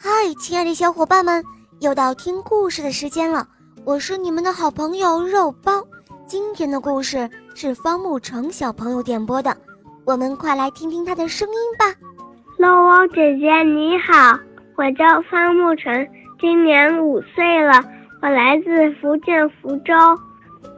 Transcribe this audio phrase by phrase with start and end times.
[0.00, 0.08] 嗨，
[0.38, 1.42] 亲爱的小伙伴们，
[1.80, 3.44] 又到听故事的时间了。
[3.84, 5.82] 我是你们的好朋友肉包。
[6.24, 9.56] 今天的故事是方木成小朋友点播的，
[10.06, 11.86] 我们快来听听他的声音吧。
[12.58, 14.38] 肉包姐姐你好，
[14.76, 16.06] 我叫方木成，
[16.40, 17.82] 今年五岁了，
[18.22, 19.92] 我来自福建福州。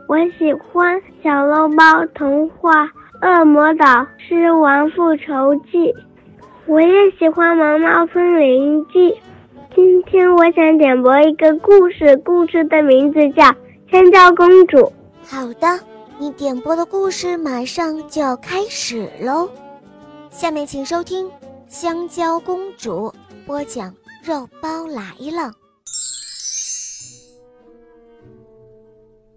[0.08, 2.84] 我喜欢《小肉包童话》
[3.20, 5.92] 《恶魔岛狮王复仇记》。
[6.66, 8.98] 我也喜欢《毛毛森林记》。
[9.74, 13.42] 今天我想点播一个故事，故事的名字叫
[13.90, 14.78] 《香蕉公主》。
[15.24, 15.80] 好的，
[16.18, 19.48] 你点播的故事马上就要开始喽。
[20.30, 21.26] 下面请收听
[21.66, 23.12] 《香蕉公主》
[23.46, 23.92] 播讲，
[24.22, 25.02] 肉包来
[25.34, 25.50] 了。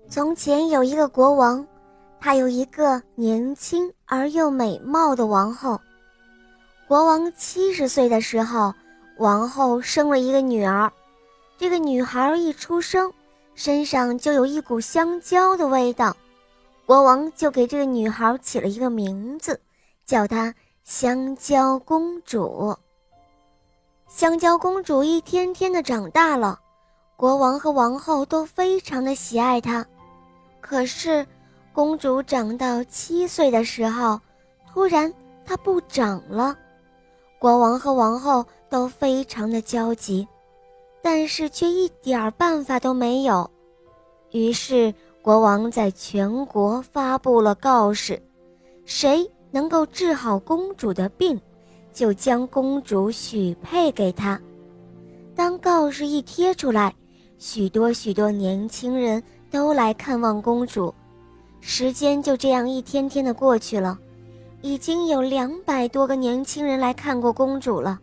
[0.09, 1.65] 从前有一个国王，
[2.19, 5.79] 他有一个年轻而又美貌的王后。
[6.85, 8.73] 国王七十岁的时候，
[9.17, 10.91] 王后生了一个女儿。
[11.57, 13.11] 这个女孩一出生，
[13.55, 16.15] 身上就有一股香蕉的味道。
[16.85, 19.59] 国王就给这个女孩起了一个名字，
[20.05, 22.75] 叫她香蕉公主。
[24.09, 26.59] 香蕉公主一天天的长大了，
[27.15, 29.85] 国王和王后都非常的喜爱她。
[30.59, 31.25] 可是，
[31.71, 34.19] 公主长到七岁的时候，
[34.71, 35.11] 突然
[35.45, 36.55] 她不长了。
[37.43, 40.25] 国王和王后都非常的焦急，
[41.01, 43.51] 但是却一点办法都没有。
[44.31, 48.17] 于是国王在全国发布了告示：
[48.85, 51.37] 谁能够治好公主的病，
[51.91, 54.39] 就将公主许配给他。
[55.35, 56.95] 当告示一贴出来，
[57.39, 59.21] 许多许多年轻人
[59.51, 60.95] 都来看望公主。
[61.59, 63.99] 时间就这样一天天的过去了。
[64.63, 67.99] 已经有两百多个年轻人来看过公主了，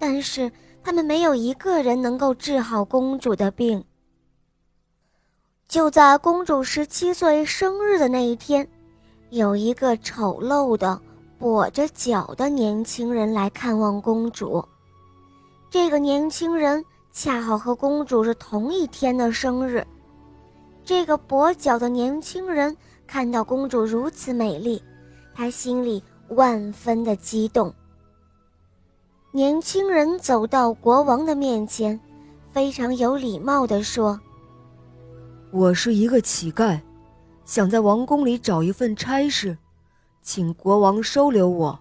[0.00, 0.50] 但是
[0.82, 3.82] 他们没有一个人能够治好公主的病。
[5.68, 8.66] 就在公主十七岁生日的那一天，
[9.30, 11.00] 有一个丑陋的
[11.40, 14.62] 跛着脚的年轻人来看望公主。
[15.70, 19.86] 这个年轻人恰好和公主是同一天的生日。
[20.84, 22.76] 这个跛脚的年轻人
[23.06, 24.82] 看到公主如此美丽。
[25.34, 27.72] 他心里万分的激动。
[29.30, 31.98] 年轻人走到国王的面前，
[32.50, 34.20] 非常有礼貌地说
[35.50, 36.80] ：“我是一个乞丐，
[37.44, 39.56] 想在王宫里找一份差事，
[40.20, 41.78] 请国王收留我。”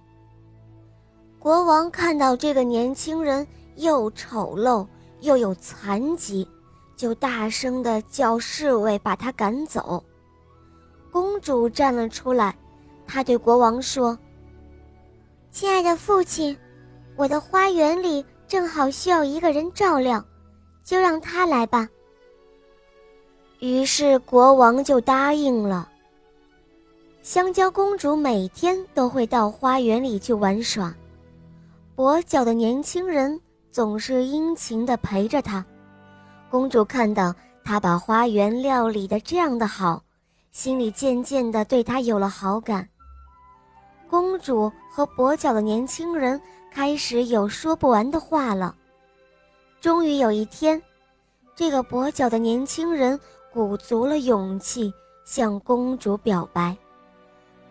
[1.37, 3.45] 国王看到这个年轻人
[3.75, 4.87] 又丑陋
[5.19, 6.47] 又有残疾，
[6.95, 10.01] 就大声的叫侍卫把他赶走。
[11.11, 12.55] 公主站了出来。
[13.11, 14.17] 他对国王说
[15.51, 16.57] ：“亲爱的父亲，
[17.17, 20.23] 我的花园里正好需要一个人照料，
[20.81, 21.89] 就让他来吧。”
[23.59, 25.89] 于是国王就答应了。
[27.21, 30.95] 香蕉公主每天都会到花园里去玩耍，
[31.97, 33.37] 跛脚的年轻人
[33.73, 35.65] 总是殷勤地陪着她。
[36.49, 40.01] 公主看到他把花园料理得这样的好，
[40.51, 42.87] 心里渐渐地对他有了好感。
[44.11, 46.39] 公主和跛脚的年轻人
[46.69, 48.75] 开始有说不完的话了。
[49.79, 50.83] 终于有一天，
[51.55, 53.17] 这个跛脚的年轻人
[53.53, 56.75] 鼓足了勇气向公主表白，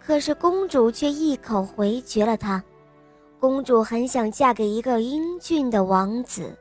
[0.01, 2.65] 可是公主却一口回绝了他。
[3.39, 6.57] 公主很想嫁给一个英俊的王子。